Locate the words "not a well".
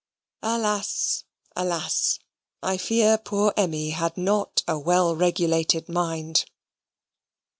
4.17-5.15